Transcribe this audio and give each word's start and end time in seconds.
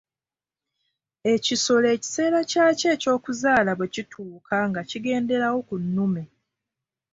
Ekisolo 1.33 1.87
ekiseera 1.95 2.39
kyakyo 2.49 2.87
eky'okuzaala 2.95 3.71
bwe 3.75 3.91
kituuka 3.93 4.57
nga 4.69 4.81
kigenderawo 4.89 5.59
ku 5.67 5.75
nnume. 5.83 6.23